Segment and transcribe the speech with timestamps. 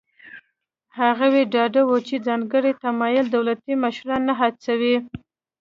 [0.99, 4.95] هغوی ډاډه وو چې ځانګړی تمایل دولتي مشران نه هڅوي.